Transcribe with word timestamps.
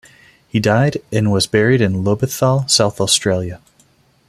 He 0.47 0.59
died 0.59 0.97
and 1.13 1.31
was 1.31 1.45
buried 1.45 1.79
at 1.79 1.91
Lobethal, 1.91 2.67
South 2.67 2.99
Australia. 2.99 3.61